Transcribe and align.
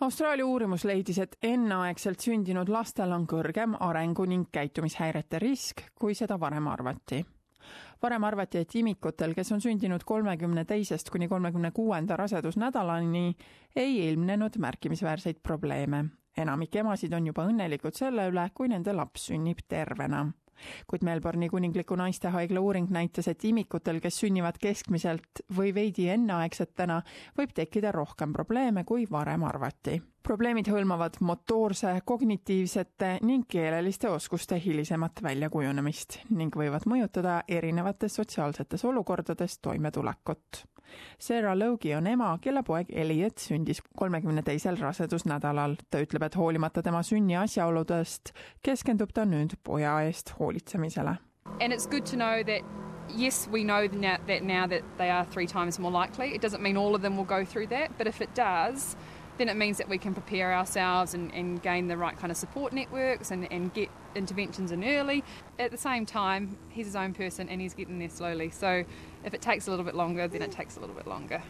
Austraalia 0.00 0.46
uurimus 0.46 0.84
leidis, 0.88 1.18
et 1.20 1.34
enneaegselt 1.44 2.22
sündinud 2.24 2.70
lastel 2.72 3.10
on 3.12 3.26
kõrgem 3.28 3.74
arengu 3.84 4.24
ning 4.24 4.46
käitumishäirete 4.48 5.38
risk, 5.42 5.82
kui 6.00 6.14
seda 6.16 6.38
varem 6.40 6.70
arvati. 6.72 7.18
varem 8.02 8.24
arvati, 8.24 8.58
et 8.58 8.74
imikutel, 8.80 9.34
kes 9.34 9.52
on 9.52 9.60
sündinud 9.60 10.04
kolmekümne 10.08 10.64
teisest 10.64 11.10
kuni 11.10 11.28
kolmekümne 11.28 11.70
kuuenda 11.70 12.16
rasedusnädalani, 12.16 13.36
ei 13.76 14.08
ilmnenud 14.08 14.56
märkimisväärseid 14.56 15.42
probleeme. 15.42 16.04
enamik 16.36 16.76
emasid 16.76 17.12
on 17.12 17.26
juba 17.26 17.44
õnnelikud 17.44 17.92
selle 17.92 18.28
üle, 18.28 18.50
kui 18.54 18.68
nende 18.68 18.92
laps 18.92 19.26
sünnib 19.26 19.58
tervena 19.68 20.26
kuid 20.86 21.04
Melbourne'i 21.06 21.48
kuningliku 21.48 21.96
naistehaigla 21.96 22.60
uuring 22.60 22.90
näitas, 22.90 23.28
et 23.28 23.44
imikutel, 23.44 24.00
kes 24.00 24.20
sünnivad 24.24 24.58
keskmiselt 24.60 25.44
või 25.56 25.74
veidi 25.74 26.08
enneaegsetena, 26.12 27.00
võib 27.38 27.54
tekkida 27.54 27.92
rohkem 27.92 28.32
probleeme, 28.32 28.84
kui 28.84 29.06
varem 29.10 29.44
arvati. 29.44 30.00
probleemid 30.22 30.68
hõlmavad 30.68 31.16
motoorse, 31.20 32.00
kognitiivsete 32.04 33.18
ning 33.22 33.46
keeleliste 33.48 34.08
oskuste 34.08 34.60
hilisemat 34.60 35.22
väljakujunemist 35.22 36.18
ning 36.30 36.56
võivad 36.56 36.84
mõjutada 36.86 37.42
erinevates 37.48 38.14
sotsiaalsetes 38.14 38.84
olukordades 38.84 39.58
toimetulekut 39.58 40.64
Sarah 41.18 41.56
Logi 41.56 41.94
on 41.94 42.06
ema, 42.06 42.30
kelle 42.42 42.62
poeg 42.66 42.90
Elliot 42.92 43.38
sündis 43.38 43.82
kolmekümne 43.96 44.42
teisel 44.42 44.78
rasedusnädalal. 44.80 45.76
ta 45.90 46.00
ütleb, 46.02 46.22
et 46.22 46.36
hoolimata 46.36 46.82
tema 46.82 47.02
sünni 47.06 47.36
asjaoludest, 47.36 48.32
keskendub 48.62 49.12
ta 49.14 49.24
nüüd 49.28 49.56
poja 49.64 50.00
eest 50.06 50.34
hoolitsemisele. 50.38 50.49
And 51.60 51.72
it's 51.72 51.86
good 51.86 52.06
to 52.06 52.16
know 52.16 52.42
that 52.42 52.62
yes, 53.14 53.48
we 53.48 53.64
know 53.64 53.86
now 53.92 54.18
that 54.26 54.42
now 54.42 54.66
that 54.66 54.82
they 54.98 55.10
are 55.10 55.24
three 55.24 55.46
times 55.46 55.78
more 55.78 55.90
likely. 55.90 56.34
It 56.34 56.40
doesn't 56.40 56.62
mean 56.62 56.76
all 56.76 56.94
of 56.94 57.02
them 57.02 57.16
will 57.16 57.24
go 57.24 57.44
through 57.44 57.68
that, 57.68 57.96
but 57.98 58.06
if 58.06 58.20
it 58.20 58.34
does, 58.34 58.96
then 59.38 59.48
it 59.48 59.56
means 59.56 59.78
that 59.78 59.88
we 59.88 59.96
can 59.96 60.12
prepare 60.12 60.52
ourselves 60.52 61.14
and, 61.14 61.32
and 61.32 61.62
gain 61.62 61.88
the 61.88 61.96
right 61.96 62.16
kind 62.18 62.30
of 62.30 62.36
support 62.36 62.72
networks 62.72 63.30
and, 63.30 63.50
and 63.50 63.72
get 63.72 63.88
interventions 64.14 64.70
in 64.70 64.84
early. 64.84 65.24
At 65.58 65.70
the 65.70 65.78
same 65.78 66.04
time, 66.04 66.58
he's 66.68 66.86
his 66.86 66.96
own 66.96 67.14
person 67.14 67.48
and 67.48 67.60
he's 67.60 67.74
getting 67.74 67.98
there 67.98 68.10
slowly. 68.10 68.50
So 68.50 68.84
if 69.24 69.32
it 69.32 69.40
takes 69.40 69.66
a 69.66 69.70
little 69.70 69.84
bit 69.84 69.94
longer, 69.94 70.28
then 70.28 70.42
it 70.42 70.52
takes 70.52 70.76
a 70.76 70.80
little 70.80 70.94
bit 70.94 71.06
longer. 71.06 71.42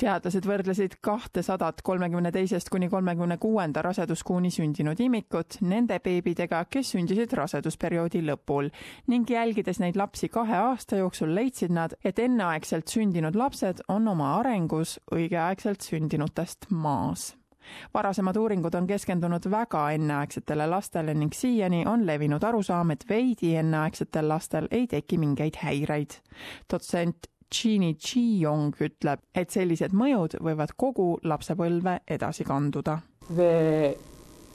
Teadlased 0.00 0.46
võrdlesid 0.48 0.96
kahtesadat 1.04 1.82
kolmekümne 1.84 2.32
teisest 2.32 2.70
kuni 2.72 2.88
kolmekümne 2.88 3.36
kuuenda 3.42 3.82
raseduskuuni 3.84 4.50
sündinud 4.50 5.00
imikut 5.00 5.58
nende 5.60 5.98
beebidega, 6.00 6.62
kes 6.72 6.94
sündisid 6.94 7.34
rasedusperioodi 7.36 8.22
lõpul 8.24 8.70
ning 9.12 9.28
jälgides 9.30 9.80
neid 9.82 9.98
lapsi 10.00 10.30
kahe 10.32 10.56
aasta 10.70 11.02
jooksul 11.02 11.34
leidsid 11.36 11.74
nad, 11.76 11.96
et 12.04 12.18
enneaegselt 12.18 12.88
sündinud 12.88 13.36
lapsed 13.36 13.84
on 13.88 14.08
oma 14.08 14.36
arengus 14.38 14.96
õigeaegselt 15.12 15.84
sündinutest 15.84 16.70
maas 16.70 17.34
varasemad 17.94 18.36
uuringud 18.36 18.74
on 18.74 18.86
keskendunud 18.86 19.46
väga 19.52 19.82
enneaegsetele 19.96 20.66
lastele 20.70 21.14
ning 21.14 21.34
siiani 21.36 21.84
on 21.86 22.06
levinud 22.06 22.42
arusaam, 22.44 22.90
et 22.90 23.04
veidi 23.08 23.54
enneaegsetel 23.60 24.28
lastel 24.28 24.68
ei 24.70 24.86
teki 24.86 25.18
mingeid 25.18 25.60
häireid. 25.62 26.16
dotsent 26.72 27.29
Jeannie 27.50 27.94
Chi-Yong 27.94 28.74
ütleb, 28.80 29.20
et 29.34 29.50
sellised 29.50 29.92
mõjud 29.92 30.38
võivad 30.40 30.74
kogu 30.76 31.18
lapsepõlve 31.24 32.00
edasi 32.06 32.44
kanduda. 32.44 33.00
There 33.28 33.94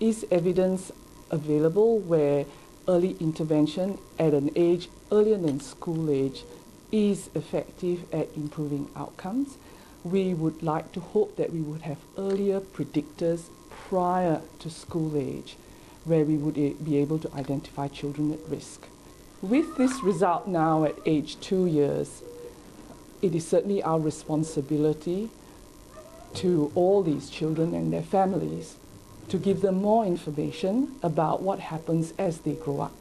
is 0.00 0.24
evidence 0.30 0.92
available 1.30 1.98
where 1.98 2.44
early 2.88 3.16
intervention 3.20 3.98
at 4.18 4.34
an 4.34 4.50
age 4.56 4.88
earlier 5.10 5.38
than 5.38 5.60
school 5.60 6.10
age 6.10 6.44
is 6.92 7.30
effective 7.34 8.04
at 8.12 8.28
improving 8.36 8.88
outcomes. 8.94 9.58
we 10.04 10.34
would 10.34 10.62
like 10.62 10.92
to 10.92 11.00
hope 11.00 11.36
that 11.36 11.52
we 11.52 11.60
would 11.60 11.82
have 11.82 11.96
earlier 12.18 12.60
predictors 12.60 13.48
prior 13.88 14.40
to 14.58 14.68
school 14.68 15.16
age 15.16 15.56
where 16.04 16.24
we 16.24 16.36
would 16.36 16.54
be 16.84 16.98
able 16.98 17.18
to 17.18 17.32
identify 17.34 17.88
children 17.88 18.32
at 18.32 18.38
risk. 18.48 18.86
With 19.40 19.76
this 19.78 20.02
result 20.02 20.46
now 20.46 20.84
at 20.84 20.94
age 21.06 21.40
two 21.40 21.66
years, 21.66 22.22
it 23.24 23.34
is 23.34 23.46
certainly 23.46 23.82
our 23.82 23.98
responsibility 23.98 25.30
to 26.34 26.70
all 26.74 27.02
these 27.02 27.30
children 27.30 27.74
and 27.74 27.90
their 27.90 28.02
families 28.02 28.76
to 29.28 29.38
give 29.38 29.62
them 29.62 29.76
more 29.76 30.04
information 30.04 30.94
about 31.02 31.40
what 31.40 31.58
happens 31.58 32.12
as 32.18 32.38
they 32.40 32.52
grow 32.52 32.80
up. 32.80 32.92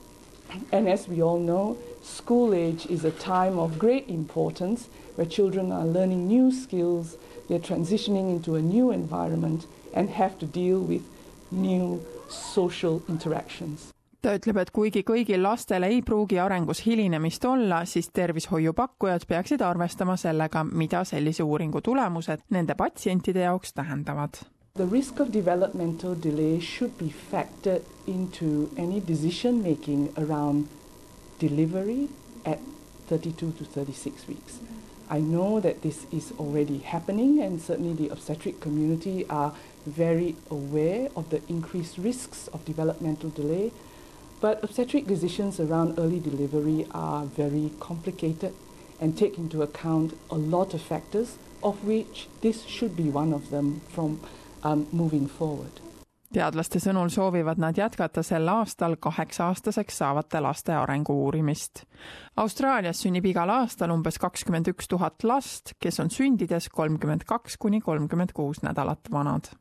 And 0.71 0.87
as 0.87 1.09
we 1.09 1.21
all 1.21 1.39
know, 1.39 1.77
school 2.01 2.53
age 2.53 2.85
is 2.85 3.03
a 3.03 3.11
time 3.11 3.59
of 3.59 3.77
great 3.77 4.07
importance 4.07 4.87
where 5.15 5.27
children 5.27 5.73
are 5.73 5.85
learning 5.85 6.27
new 6.27 6.53
skills, 6.53 7.17
they're 7.49 7.59
transitioning 7.59 8.31
into 8.31 8.55
a 8.55 8.61
new 8.61 8.91
environment 8.91 9.65
and 9.93 10.09
have 10.11 10.39
to 10.39 10.45
deal 10.45 10.79
with 10.79 11.01
new 11.51 12.05
social 12.29 13.03
interactions. 13.09 13.93
Ta 14.23 14.33
ütleb, 14.37 14.57
et 14.61 14.71
kuigi 14.71 15.03
kõigil 15.03 15.43
lastel 15.43 15.83
ei 15.83 16.01
pruugi 16.05 16.39
arengus 16.39 16.83
hilinemist 16.85 17.45
olla, 17.45 17.83
siis 17.85 18.07
tervishoiupakkujad 18.15 19.27
peaksid 19.27 19.61
arvestama 19.61 20.15
sellega, 20.17 20.63
mida 20.63 21.03
sellise 21.07 21.43
uuringu 21.43 21.81
tulemused 21.83 22.45
nende 22.55 22.75
patsientide 22.79 23.43
jaoks 23.43 23.75
tähendavad. 23.75 24.39
The 24.75 24.87
risk 24.89 25.19
of 25.19 25.33
developmental 25.33 26.15
delay 26.23 26.59
should 26.59 26.97
be 26.97 27.11
factored 27.31 27.83
into 28.07 28.69
any 28.77 29.03
decision 29.07 29.61
making 29.61 30.09
around 30.17 30.65
delivery 31.39 32.07
at 32.45 32.59
32 33.09 33.51
to 33.51 33.65
36 33.65 34.27
weeks. 34.27 34.59
I 35.11 35.19
know 35.19 35.59
that 35.59 35.81
this 35.83 36.07
is 36.11 36.31
already 36.39 36.79
happening, 36.79 37.41
and 37.43 37.61
certainly 37.61 37.93
the 37.93 38.09
obstetric 38.09 38.61
community 38.61 39.25
are 39.29 39.53
very 39.85 40.35
aware 40.49 41.09
of 41.15 41.29
the 41.29 41.41
increased 41.49 41.97
risks 41.97 42.47
of 42.47 42.65
developmental 42.65 43.29
delay. 43.29 43.71
But 44.43 44.61
obstetric 44.61 45.07
decisions 45.07 45.59
around 45.61 45.97
early 45.97 46.19
delivery 46.19 46.85
are 46.91 47.25
very 47.37 47.71
complicated 47.79 48.51
and 48.99 49.17
take 49.17 49.37
into 49.37 49.61
account 49.61 50.13
a 50.29 50.35
lot 50.35 50.73
of 50.73 50.81
factors, 50.81 51.37
of 51.61 51.75
which 51.85 52.27
this 52.41 52.65
should 52.65 52.93
be 52.97 53.09
one 53.09 53.31
of 53.31 53.49
them 53.51 53.81
from 53.87 54.19
um, 54.63 54.87
moving 54.91 55.27
forward. 55.29 55.79
teadlaste 56.33 56.79
sõnul 56.81 57.11
soovivad 57.13 57.59
nad 57.61 57.77
jätkata 57.77 58.23
sel 58.25 58.49
aastal 58.49 58.95
kaheksa-aastaseks 58.99 59.99
saavate 60.01 60.41
laste 60.41 60.73
arengu 60.73 61.13
uurimist. 61.23 61.83
Austraalias 62.41 63.03
sünnib 63.05 63.27
igal 63.29 63.53
aastal 63.53 63.93
umbes 63.93 64.17
kakskümmend 64.17 64.71
üks 64.73 64.89
tuhat 64.89 65.23
last, 65.23 65.75
kes 65.79 66.01
on 66.01 66.09
sündides 66.09 66.71
kolmkümmend 66.73 67.27
kaks 67.29 67.57
kuni 67.61 67.81
kolmkümmend 67.81 68.33
kuus 68.33 68.63
nädalat 68.65 69.11
vanad. 69.11 69.53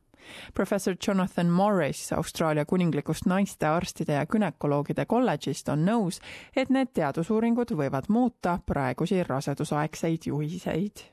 Professor 0.53 0.95
Jonathan 1.07 1.49
Morris 1.49 2.11
Austraalia 2.13 2.65
kuninglikust 2.65 3.25
naistearstide 3.25 4.13
ja 4.13 4.25
gümnakoloogide 4.25 5.05
kolledžist 5.05 5.69
on 5.69 5.85
nõus, 5.85 6.21
et 6.55 6.69
need 6.69 6.93
teadusuuringud 6.93 7.75
võivad 7.77 8.09
muuta 8.09 8.59
praegusi 8.65 9.23
rasedusaegseid 9.23 10.27
juhiseid. 10.27 11.05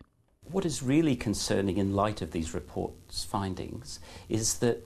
What 0.53 0.65
is 0.65 0.83
really 0.83 1.17
concerning 1.17 1.79
in 1.79 1.95
light 1.95 2.23
of 2.23 2.31
these 2.31 2.55
reports 2.55 3.25
findings 3.25 4.01
is 4.29 4.55
that 4.59 4.79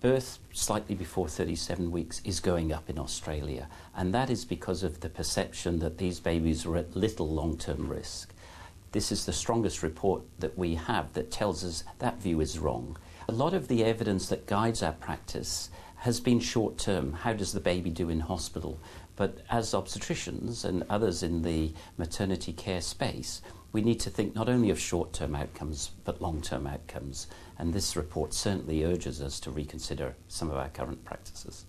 birth 0.00 0.38
slightly 0.52 0.94
before 0.94 1.28
37 1.28 1.90
weeks 1.90 2.20
is 2.24 2.40
going 2.40 2.72
up 2.72 2.88
in 2.90 2.98
Australia, 2.98 3.68
and 3.94 4.14
that 4.14 4.30
is 4.30 4.44
because 4.44 4.82
of 4.82 5.00
the 5.00 5.08
perception 5.08 5.78
that 5.78 5.98
these 5.98 6.20
babies 6.20 6.66
are 6.66 6.76
at 6.76 6.96
little 6.96 7.28
long 7.28 7.56
term 7.56 7.88
risk. 7.88 8.34
This 8.92 9.12
is 9.12 9.24
the 9.24 9.32
strongest 9.32 9.82
report 9.82 10.22
that 10.40 10.58
we 10.58 10.74
have 10.74 11.12
that 11.12 11.30
tells 11.30 11.64
us 11.64 11.84
that 11.98 12.20
view 12.20 12.40
is 12.40 12.58
wrong. 12.58 12.96
A 13.30 13.40
lot 13.40 13.54
of 13.54 13.68
the 13.68 13.84
evidence 13.84 14.28
that 14.30 14.48
guides 14.48 14.82
our 14.82 14.94
practice 14.94 15.70
has 15.98 16.18
been 16.18 16.40
short 16.40 16.78
term. 16.78 17.12
How 17.12 17.32
does 17.32 17.52
the 17.52 17.60
baby 17.60 17.88
do 17.88 18.10
in 18.10 18.18
hospital? 18.18 18.80
But 19.14 19.38
as 19.48 19.72
obstetricians 19.72 20.64
and 20.64 20.82
others 20.90 21.22
in 21.22 21.42
the 21.42 21.72
maternity 21.96 22.52
care 22.52 22.80
space, 22.80 23.40
we 23.70 23.82
need 23.82 24.00
to 24.00 24.10
think 24.10 24.34
not 24.34 24.48
only 24.48 24.68
of 24.70 24.80
short 24.80 25.12
term 25.12 25.36
outcomes 25.36 25.92
but 26.02 26.20
long 26.20 26.42
term 26.42 26.66
outcomes. 26.66 27.28
And 27.56 27.72
this 27.72 27.94
report 27.94 28.34
certainly 28.34 28.82
urges 28.82 29.22
us 29.22 29.38
to 29.40 29.52
reconsider 29.52 30.16
some 30.26 30.50
of 30.50 30.56
our 30.56 30.68
current 30.68 31.04
practices. 31.04 31.66